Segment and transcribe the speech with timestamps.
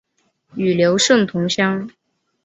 [0.55, 1.87] 与刘胜同乡。